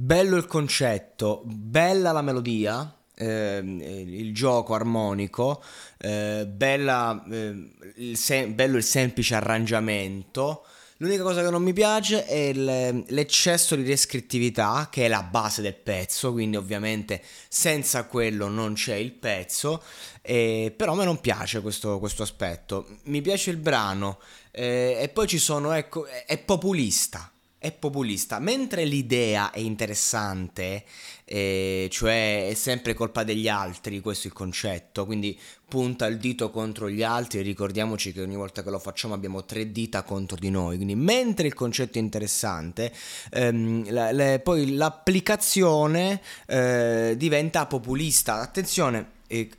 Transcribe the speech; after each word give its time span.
Bello 0.00 0.36
il 0.36 0.46
concetto, 0.46 1.42
bella 1.44 2.12
la 2.12 2.22
melodia, 2.22 2.96
eh, 3.16 3.60
il 3.60 4.32
gioco 4.32 4.74
armonico, 4.74 5.60
eh, 5.98 6.46
bella, 6.46 7.20
eh, 7.28 7.72
il 7.96 8.16
sem- 8.16 8.54
bello 8.54 8.76
il 8.76 8.84
semplice 8.84 9.34
arrangiamento. 9.34 10.64
L'unica 10.98 11.24
cosa 11.24 11.42
che 11.42 11.50
non 11.50 11.64
mi 11.64 11.72
piace 11.72 12.26
è 12.26 12.52
l'eccesso 12.52 13.74
di 13.74 13.82
descrittività, 13.82 14.86
che 14.88 15.06
è 15.06 15.08
la 15.08 15.24
base 15.24 15.62
del 15.62 15.74
pezzo, 15.74 16.30
quindi 16.30 16.56
ovviamente 16.56 17.20
senza 17.48 18.04
quello 18.04 18.46
non 18.46 18.74
c'è 18.74 18.94
il 18.94 19.10
pezzo, 19.10 19.82
però 20.22 20.92
a 20.92 20.94
me 20.94 21.04
non 21.04 21.20
piace 21.20 21.60
questo, 21.60 21.98
questo 21.98 22.22
aspetto. 22.22 22.86
Mi 23.06 23.20
piace 23.20 23.50
il 23.50 23.56
brano 23.56 24.20
eh, 24.52 24.96
e 25.00 25.08
poi 25.08 25.26
ci 25.26 25.38
sono, 25.38 25.72
ecco, 25.72 26.06
è 26.06 26.38
populista 26.38 27.32
è 27.58 27.72
populista, 27.72 28.38
mentre 28.38 28.84
l'idea 28.84 29.50
è 29.50 29.58
interessante, 29.58 30.84
eh, 31.24 31.88
cioè 31.90 32.48
è 32.48 32.54
sempre 32.54 32.94
colpa 32.94 33.24
degli 33.24 33.48
altri, 33.48 34.00
questo 34.00 34.28
è 34.28 34.30
il 34.30 34.36
concetto, 34.36 35.04
quindi 35.04 35.38
punta 35.68 36.06
il 36.06 36.18
dito 36.18 36.50
contro 36.50 36.88
gli 36.88 37.02
altri 37.02 37.42
ricordiamoci 37.42 38.12
che 38.12 38.22
ogni 38.22 38.36
volta 38.36 38.62
che 38.62 38.70
lo 38.70 38.78
facciamo 38.78 39.12
abbiamo 39.12 39.44
tre 39.44 39.72
dita 39.72 40.02
contro 40.02 40.36
di 40.36 40.50
noi, 40.50 40.76
quindi 40.76 40.94
mentre 40.94 41.48
il 41.48 41.54
concetto 41.54 41.98
è 41.98 42.00
interessante, 42.00 42.92
ehm, 43.30 43.90
la, 43.90 44.12
le, 44.12 44.38
poi 44.38 44.74
l'applicazione 44.74 46.20
eh, 46.46 47.14
diventa 47.16 47.66
populista. 47.66 48.40
Attenzione, 48.40 49.10
eh, 49.26 49.50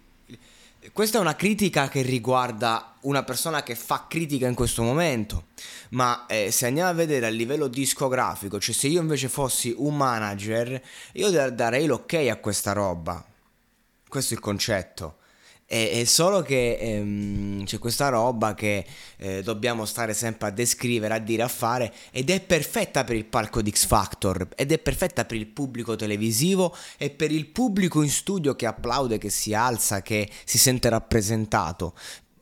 questa 0.93 1.17
è 1.17 1.21
una 1.21 1.35
critica 1.35 1.89
che 1.89 2.01
riguarda 2.01 2.95
una 3.01 3.23
persona 3.23 3.63
che 3.63 3.75
fa 3.75 4.05
critica 4.07 4.47
in 4.47 4.55
questo 4.55 4.81
momento, 4.81 5.47
ma 5.89 6.25
eh, 6.25 6.51
se 6.51 6.67
andiamo 6.67 6.89
a 6.89 6.93
vedere 6.93 7.25
a 7.25 7.29
livello 7.29 7.67
discografico, 7.67 8.59
cioè 8.59 8.73
se 8.73 8.87
io 8.87 9.01
invece 9.01 9.27
fossi 9.27 9.73
un 9.77 9.95
manager, 9.95 10.81
io 11.13 11.51
darei 11.51 11.85
l'ok 11.85 12.13
a 12.13 12.37
questa 12.37 12.71
roba. 12.71 13.23
Questo 14.07 14.33
è 14.33 14.37
il 14.37 14.43
concetto. 14.43 15.18
È, 15.71 16.03
solo 16.03 16.41
che 16.41 16.77
ehm, 16.81 17.63
c'è 17.63 17.77
questa 17.77 18.09
roba 18.09 18.55
che 18.55 18.83
eh, 19.17 19.43
dobbiamo 19.43 19.85
stare 19.85 20.15
sempre 20.15 20.47
a 20.47 20.51
descrivere, 20.51 21.13
a 21.13 21.19
dire, 21.19 21.43
a 21.43 21.47
fare 21.47 21.93
ed 22.09 22.31
è 22.31 22.41
perfetta 22.41 23.03
per 23.03 23.15
il 23.15 23.25
palco 23.25 23.61
di 23.61 23.69
X 23.69 23.85
Factor 23.85 24.47
ed 24.55 24.71
è 24.71 24.79
perfetta 24.79 25.25
per 25.25 25.37
il 25.37 25.45
pubblico 25.45 25.95
televisivo 25.95 26.75
e 26.97 27.11
per 27.11 27.31
il 27.31 27.45
pubblico 27.45 28.01
in 28.01 28.09
studio 28.09 28.55
che 28.55 28.65
applaude, 28.65 29.19
che 29.19 29.29
si 29.29 29.53
alza, 29.53 30.01
che 30.01 30.27
si 30.43 30.57
sente 30.57 30.89
rappresentato 30.89 31.93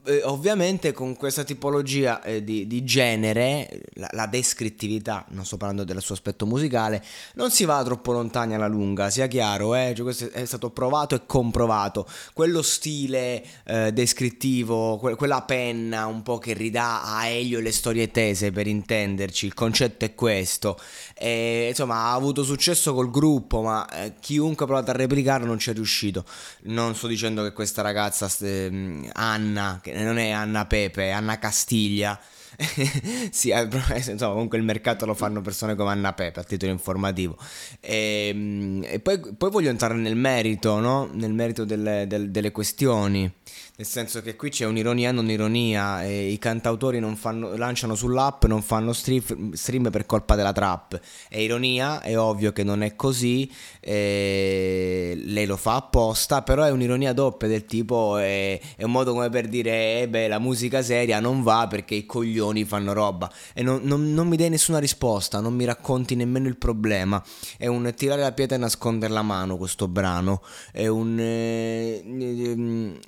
eh, 0.07 0.21
ovviamente 0.23 0.93
con 0.93 1.17
questa 1.17 1.43
tipologia 1.43 2.21
eh, 2.23 2.41
di, 2.43 2.65
di, 2.65 2.83
genere, 2.85 3.81
la, 3.95 4.07
la, 4.11 4.25
descrittività, 4.25 5.25
non 5.29 5.45
sto 5.45 5.57
parlando 5.57 5.83
del 5.83 6.01
suo 6.01 6.15
aspetto 6.15 6.45
musicale, 6.45 7.03
non 7.33 7.51
si 7.51 7.65
va 7.65 7.83
troppo 7.83 8.13
lontani 8.13 8.55
alla 8.55 8.67
lunga, 8.67 9.09
sia 9.09 9.27
chiaro, 9.27 9.75
eh? 9.75 9.93
cioè, 9.93 10.03
questo 10.03 10.31
è 10.31 10.45
stato 10.45 10.69
provato 10.69 11.13
e 11.15 11.25
comprovato. 11.25 12.07
Quello 12.33 12.61
stile 12.61 13.43
eh, 13.65 13.91
descrittivo, 13.91 14.97
que- 14.97 15.15
quella 15.15 15.41
penna 15.41 16.05
un 16.05 16.23
po' 16.23 16.37
che 16.37 16.53
ridà 16.53 17.03
a 17.03 17.27
Elio 17.27 17.59
le 17.59 17.73
storie 17.73 18.09
tese, 18.09 18.51
per 18.51 18.67
intenderci, 18.67 19.45
il 19.45 19.53
concetto 19.53 20.05
è 20.05 20.15
questo. 20.15 20.79
E, 21.15 21.67
insomma, 21.69 21.95
ha 21.95 22.13
avuto 22.13 22.43
successo 22.43 22.93
col 22.93 23.11
gruppo, 23.11 23.61
ma 23.61 23.85
eh, 23.89 24.13
chiunque 24.21 24.63
ha 24.63 24.67
provato 24.67 24.91
a 24.91 24.93
replicarlo 24.93 25.45
non 25.45 25.59
ci 25.59 25.71
è 25.71 25.73
riuscito. 25.73 26.23
Non 26.63 26.95
sto 26.95 27.07
dicendo 27.07 27.43
che 27.43 27.51
questa 27.51 27.81
ragazza, 27.81 28.31
ehm, 28.39 29.09
Anna, 29.13 29.79
che 29.81 29.95
non 30.03 30.17
è 30.17 30.29
Anna 30.29 30.65
Pepe, 30.65 31.05
è 31.05 31.09
Anna 31.09 31.39
Castiglia. 31.39 32.19
sì, 33.29 33.49
eh, 33.49 33.67
insomma, 34.09 34.33
comunque 34.33 34.57
il 34.57 34.63
mercato 34.63 35.05
lo 35.05 35.13
fanno 35.13 35.41
persone 35.41 35.75
come 35.75 35.91
Anna 35.91 36.13
Pepe 36.13 36.39
a 36.39 36.43
titolo 36.43 36.71
informativo. 36.71 37.37
E, 37.79 38.29
ehm, 38.29 38.83
e 38.85 38.99
poi, 38.99 39.19
poi, 39.37 39.51
voglio 39.51 39.69
entrare 39.69 39.93
nel 39.93 40.15
merito, 40.15 40.79
no? 40.79 41.07
Nel 41.13 41.33
merito 41.33 41.65
delle, 41.65 42.05
delle, 42.07 42.31
delle 42.31 42.51
questioni 42.51 43.31
nel 43.77 43.85
senso 43.85 44.23
che 44.23 44.35
qui 44.35 44.49
c'è 44.49 44.65
un'ironia 44.65 45.11
non 45.11 45.29
ironia 45.29 46.03
e 46.03 46.29
i 46.29 46.39
cantautori 46.39 46.99
fanno, 47.15 47.55
lanciano 47.55 47.93
sull'app 47.93 48.45
non 48.45 48.63
fanno 48.63 48.91
stream, 48.91 49.91
per 49.91 50.07
colpa 50.07 50.33
della 50.33 50.51
trap 50.51 50.99
è 51.29 51.37
ironia 51.37 52.01
è 52.01 52.17
ovvio 52.17 52.51
che 52.53 52.63
non 52.63 52.81
è 52.81 52.95
così 52.95 53.51
lei 53.81 55.45
lo 55.45 55.57
fa 55.57 55.75
apposta 55.75 56.41
però 56.41 56.63
è 56.63 56.71
un'ironia 56.71 57.13
doppia 57.13 57.47
del 57.47 57.65
tipo 57.65 58.17
è, 58.17 58.59
è 58.75 58.83
un 58.83 58.91
modo 58.91 59.13
come 59.13 59.29
per 59.29 59.47
dire 59.47 60.01
eh, 60.01 60.09
beh 60.09 60.27
la 60.27 60.39
musica 60.39 60.81
seria 60.81 61.19
non 61.19 61.43
va 61.43 61.67
perché 61.69 61.93
i 61.93 62.05
coglioni 62.07 62.46
fanno 62.65 62.93
roba 62.93 63.31
e 63.53 63.63
non, 63.63 63.81
non, 63.83 64.13
non 64.13 64.27
mi 64.27 64.37
dai 64.37 64.49
nessuna 64.49 64.79
risposta 64.79 65.39
non 65.39 65.53
mi 65.53 65.65
racconti 65.65 66.15
nemmeno 66.15 66.47
il 66.47 66.57
problema. 66.57 67.23
È 67.57 67.67
un 67.67 67.91
tirare 67.95 68.21
la 68.21 68.31
pietra 68.31 68.55
e 68.55 68.59
nascondere 68.59 69.13
la 69.13 69.21
mano 69.21 69.57
questo 69.57 69.87
brano. 69.87 70.41
È 70.71 70.87
un 70.87 71.17
eh, 71.19 72.01
ehm, 72.05 72.99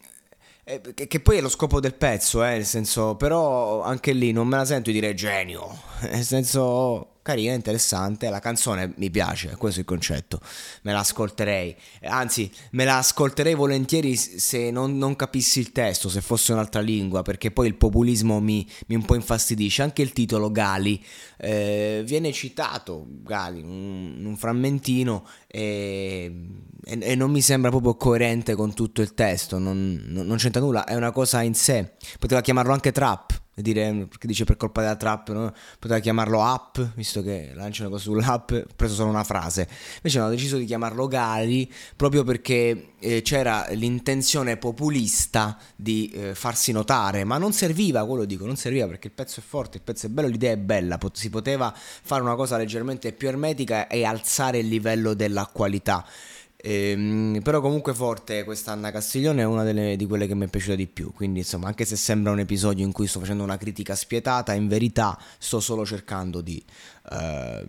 eh, 0.64 0.94
che, 0.94 1.20
poi 1.20 1.38
è 1.38 1.42
lo 1.42 1.50
scopo 1.50 1.80
del 1.80 1.96
pezzo, 1.96 2.44
eh, 2.44 2.52
nel 2.52 2.66
senso, 2.66 3.16
però 3.16 3.82
anche 3.82 4.12
lì 4.12 4.32
non 4.32 4.48
me 4.48 4.58
la 4.58 4.66
sento 4.66 4.92
dire 4.92 5.16
genio, 5.16 5.76
nel 6.12 6.24
senso 6.24 7.19
carina, 7.30 7.54
interessante, 7.54 8.28
la 8.30 8.40
canzone 8.40 8.94
mi 8.96 9.12
piace, 9.12 9.56
questo 9.56 9.80
è 9.80 9.84
il 9.84 9.88
concetto, 9.88 10.40
me 10.82 10.94
la 10.94 11.00
ascolterei, 11.00 11.76
anzi 12.06 12.52
me 12.72 12.86
la 12.86 12.98
ascolterei 12.98 13.54
volentieri 13.54 14.16
se 14.16 14.72
non, 14.72 14.98
non 14.98 15.16
capissi 15.16 15.60
il 15.60 15.72
testo, 15.72 16.10
se 16.10 16.22
fosse 16.22 16.54
un'altra 16.54 16.82
lingua, 16.82 17.22
perché 17.22 17.52
poi 17.52 17.68
il 17.68 17.76
populismo 17.76 18.40
mi, 18.40 18.68
mi 18.88 18.96
un 18.96 19.06
po' 19.06 19.14
infastidisce, 19.14 19.84
anche 19.84 20.02
il 20.02 20.12
titolo 20.12 20.52
Gali 20.52 21.04
eh, 21.38 22.02
viene 22.04 22.32
citato, 22.32 23.06
Gali, 23.08 23.62
un, 23.62 24.26
un 24.26 24.36
frammentino 24.36 25.28
e, 25.46 26.48
e, 26.84 26.98
e, 27.00 27.16
non 27.16 27.30
mi 27.30 27.42
sembra 27.42 27.70
proprio 27.70 27.96
coerente 27.96 28.56
con 28.56 28.74
tutto 28.74 29.02
il 29.02 29.14
testo, 29.14 29.60
non, 29.60 30.04
non 30.08 30.38
c'entra 30.38 30.62
nulla, 30.62 30.84
è 30.86 30.96
una 30.96 31.12
cosa 31.12 31.44
in 31.44 31.54
sé, 31.54 31.92
poteva 32.18 32.42
chiamarlo 32.42 32.74
anche 32.74 32.92
trap 32.92 33.39
dire, 33.62 34.06
perché 34.08 34.28
dice 34.28 34.44
per 34.44 34.58
colpa 34.58 34.82
della 34.82 34.96
trap, 34.96 35.32
no? 35.32 35.54
poteva 35.80 36.00
chiamarlo 36.00 36.44
app, 36.44 36.80
visto 36.96 37.22
che 37.22 37.52
lanciano 37.54 37.90
cose 37.90 38.04
sull'app, 38.04 38.52
ho 38.52 38.66
preso 38.76 38.96
solo 38.96 39.10
una 39.10 39.24
frase. 39.24 39.68
Invece 39.98 40.20
hanno 40.20 40.30
deciso 40.30 40.58
di 40.58 40.66
chiamarlo 40.66 41.08
Gali 41.08 41.72
proprio 41.96 42.24
perché 42.24 42.94
eh, 43.00 43.22
c'era 43.22 43.68
l'intenzione 43.72 44.58
populista 44.58 45.58
di 45.76 46.12
eh, 46.14 46.36
farsi 46.36 46.72
notare, 46.72 47.24
ma 47.24 47.38
non 47.38 47.54
serviva, 47.54 48.06
quello 48.06 48.26
dico, 48.26 48.46
non 48.46 48.56
serviva 48.56 48.88
perché 48.88 49.08
il 49.08 49.14
pezzo 49.14 49.40
è 49.40 49.44
forte, 49.44 49.78
il 49.78 49.84
pezzo 49.84 50.06
è 50.08 50.10
bello, 50.10 50.28
l'idea 50.28 50.52
è 50.52 50.58
bella, 50.58 50.98
pot- 50.98 51.18
si 51.18 51.30
poteva 51.30 51.74
fare 51.76 52.22
una 52.22 52.36
cosa 52.36 52.58
leggermente 52.58 53.14
più 53.14 53.28
ermetica 53.28 53.88
e 53.88 54.04
alzare 54.04 54.60
il 54.60 54.68
livello 54.68 55.14
della 55.14 55.50
qualità. 55.52 56.06
Ehm, 56.62 57.40
però 57.42 57.62
comunque 57.62 57.94
forte 57.94 58.44
questa 58.44 58.74
Anna 58.74 58.92
Castiglione 58.92 59.44
è 59.44 59.46
una 59.46 59.64
delle, 59.64 59.96
di 59.96 60.06
quelle 60.06 60.28
che 60.28 60.36
mi 60.36 60.46
è 60.46 60.50
piaciuta 60.50 60.76
di 60.76 60.88
più. 60.88 61.14
Quindi 61.14 61.40
insomma, 61.40 61.68
anche 61.68 61.86
se 61.86 61.96
sembra 61.96 62.34
un 62.34 62.40
episodio 62.40 62.84
in 62.84 62.92
cui 62.92 63.08
sto 63.08 63.20
facendo 63.20 63.44
una 63.44 63.58
critica 63.58 63.96
spietata, 63.96 64.54
in 64.54 64.68
verità 64.68 65.18
sto 65.38 65.62
solo 65.62 65.86
cercando 65.86 66.42
di, 66.42 66.62
uh, 67.12 67.66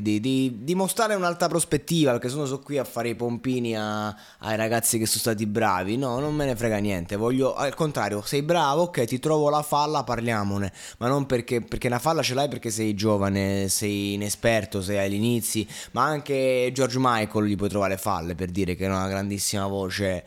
di, 0.00 0.20
di, 0.20 0.58
di 0.60 0.74
mostrare 0.74 1.14
un'altra 1.14 1.48
prospettiva. 1.48 2.12
Perché 2.12 2.28
sono, 2.28 2.44
sono 2.44 2.60
qui 2.60 2.76
a 2.76 2.84
fare 2.84 3.08
i 3.08 3.14
pompini 3.14 3.76
a, 3.78 4.08
ai 4.08 4.56
ragazzi 4.56 4.98
che 4.98 5.06
sono 5.06 5.20
stati 5.20 5.46
bravi. 5.46 5.96
No, 5.96 6.18
non 6.18 6.34
me 6.34 6.44
ne 6.44 6.54
frega 6.54 6.76
niente. 6.78 7.16
Voglio 7.16 7.54
al 7.54 7.74
contrario, 7.74 8.20
sei 8.22 8.42
bravo, 8.42 8.82
ok, 8.82 9.04
ti 9.04 9.18
trovo 9.20 9.48
la 9.48 9.62
falla, 9.62 10.04
parliamone. 10.04 10.70
Ma 10.98 11.08
non 11.08 11.24
perché, 11.24 11.62
perché 11.62 11.88
la 11.88 11.98
falla 11.98 12.20
ce 12.20 12.34
l'hai 12.34 12.48
perché 12.48 12.68
sei 12.68 12.92
giovane, 12.92 13.68
sei 13.68 14.12
inesperto, 14.14 14.82
sei 14.82 14.98
agli 14.98 15.14
inizi. 15.14 15.66
Ma 15.92 16.04
anche 16.04 16.70
George 16.74 16.98
Michael 17.00 17.46
gli 17.46 17.56
puoi 17.56 17.70
trovare 17.70 17.96
falle 17.96 18.32
per 18.34 18.50
dire 18.50 18.76
che 18.76 18.84
è 18.84 18.88
una 18.88 19.08
grandissima 19.08 19.66
voce. 19.66 20.24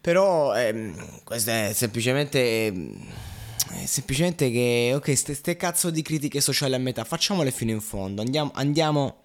Però 0.00 0.54
ehm, 0.54 1.22
questo 1.24 1.50
è 1.50 1.72
semplicemente... 1.74 2.72
È 3.66 3.86
semplicemente 3.86 4.50
che, 4.50 4.92
ok, 4.94 5.16
ste, 5.16 5.34
ste, 5.34 5.56
cazzo 5.56 5.90
di 5.90 6.02
critiche 6.02 6.40
sociali 6.40 6.74
a 6.74 6.78
metà, 6.78 7.02
facciamole 7.04 7.50
fino 7.50 7.70
in 7.70 7.80
fondo, 7.80 8.20
andiamo, 8.20 8.50
andiamo, 8.54 9.22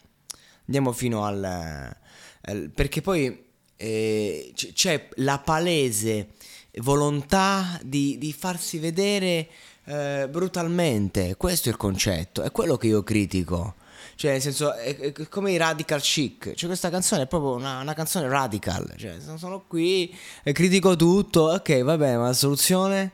andiamo 0.65 0.91
fino 0.93 1.25
al, 1.25 1.43
al 1.43 2.71
perché 2.73 3.01
poi 3.01 3.43
eh, 3.75 4.53
c'è 4.53 5.09
la 5.15 5.39
palese 5.39 6.29
volontà 6.75 7.79
di, 7.83 8.17
di 8.17 8.33
farsi 8.33 8.77
vedere 8.77 9.47
eh, 9.85 10.27
brutalmente, 10.29 11.35
questo 11.35 11.69
è 11.69 11.71
il 11.71 11.77
concetto, 11.77 12.43
è 12.43 12.51
quello 12.51 12.77
che 12.77 12.87
io 12.87 13.03
critico. 13.03 13.75
Cioè, 14.15 14.31
nel 14.31 14.41
senso, 14.41 14.73
è, 14.73 14.97
è 14.97 15.27
come 15.27 15.51
i 15.51 15.57
radical 15.57 16.01
chic. 16.01 16.53
Cioè, 16.53 16.67
questa 16.67 16.89
canzone 16.89 17.23
è 17.23 17.27
proprio 17.27 17.53
una, 17.53 17.79
una 17.81 17.93
canzone 17.93 18.27
radical. 18.27 18.93
Cioè, 18.97 19.17
sono 19.35 19.63
qui 19.67 20.15
e 20.43 20.51
critico 20.51 20.95
tutto. 20.95 21.51
Ok, 21.51 21.81
va 21.83 21.97
bene, 21.97 22.17
ma 22.17 22.25
la 22.27 22.33
soluzione? 22.33 23.13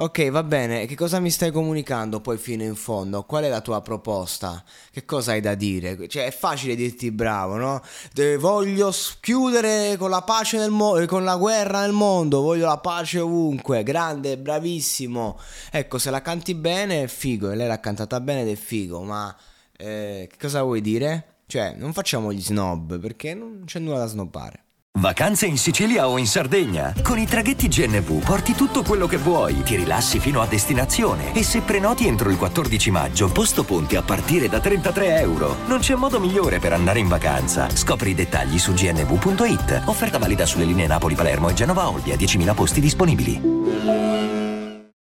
Ok, 0.00 0.30
va 0.30 0.42
bene, 0.42 0.86
che 0.86 0.94
cosa 0.94 1.20
mi 1.20 1.30
stai 1.30 1.50
comunicando 1.52 2.22
poi 2.22 2.38
fino 2.38 2.62
in 2.62 2.74
fondo? 2.74 3.24
Qual 3.24 3.44
è 3.44 3.50
la 3.50 3.60
tua 3.60 3.82
proposta? 3.82 4.64
Che 4.90 5.04
cosa 5.04 5.32
hai 5.32 5.42
da 5.42 5.54
dire? 5.54 6.08
Cioè, 6.08 6.24
è 6.24 6.30
facile 6.30 6.74
dirti 6.74 7.10
bravo, 7.10 7.56
no? 7.56 7.82
De, 8.14 8.38
voglio 8.38 8.94
chiudere 9.20 9.98
con 9.98 10.08
la 10.08 10.22
pace 10.22 10.56
nel 10.56 10.70
mondo, 10.70 11.04
con 11.04 11.22
la 11.22 11.36
guerra 11.36 11.82
nel 11.82 11.92
mondo, 11.92 12.40
voglio 12.40 12.64
la 12.64 12.78
pace 12.78 13.20
ovunque, 13.20 13.82
grande, 13.82 14.38
bravissimo. 14.38 15.38
Ecco, 15.70 15.98
se 15.98 16.08
la 16.08 16.22
canti 16.22 16.54
bene 16.54 17.02
è 17.02 17.06
figo, 17.06 17.50
e 17.50 17.56
lei 17.56 17.68
l'ha 17.68 17.80
cantata 17.80 18.20
bene 18.20 18.40
ed 18.40 18.48
è 18.48 18.54
figo, 18.54 19.02
ma 19.02 19.36
eh, 19.80 20.28
che 20.30 20.36
cosa 20.38 20.62
vuoi 20.62 20.80
dire? 20.80 21.38
Cioè, 21.46 21.74
non 21.76 21.92
facciamo 21.92 22.32
gli 22.32 22.42
snob 22.42 23.00
perché 23.00 23.34
non 23.34 23.62
c'è 23.64 23.80
nulla 23.80 23.98
da 23.98 24.06
snobbare. 24.06 24.64
Vacanze 24.98 25.46
in 25.46 25.56
Sicilia 25.56 26.08
o 26.08 26.18
in 26.18 26.26
Sardegna. 26.26 26.92
Con 27.02 27.18
i 27.18 27.24
traghetti 27.24 27.68
GNV 27.68 28.22
porti 28.24 28.54
tutto 28.54 28.82
quello 28.82 29.06
che 29.06 29.16
vuoi, 29.16 29.62
ti 29.62 29.76
rilassi 29.76 30.18
fino 30.18 30.40
a 30.40 30.46
destinazione 30.46 31.32
e 31.32 31.42
se 31.42 31.60
prenoti 31.60 32.06
entro 32.06 32.28
il 32.28 32.36
14 32.36 32.90
maggio, 32.90 33.30
posto 33.30 33.64
ponti 33.64 33.96
a 33.96 34.02
partire 34.02 34.48
da 34.48 34.60
33 34.60 35.20
euro. 35.20 35.56
Non 35.66 35.78
c'è 35.78 35.94
modo 35.94 36.20
migliore 36.20 36.58
per 36.58 36.72
andare 36.72 36.98
in 36.98 37.08
vacanza. 37.08 37.70
Scopri 37.74 38.10
i 38.10 38.14
dettagli 38.14 38.58
su 38.58 38.74
gnv.it. 38.74 39.82
Offerta 39.86 40.18
valida 40.18 40.44
sulle 40.44 40.64
linee 40.64 40.88
Napoli-Palermo 40.88 41.48
e 41.48 41.54
Genova-Olbia, 41.54 42.16
10.000 42.16 42.54
posti 42.54 42.80
disponibili. 42.80 44.29